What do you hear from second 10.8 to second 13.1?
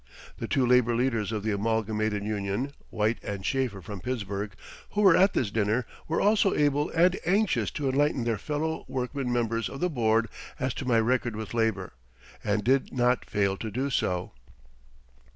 my record with labor, and did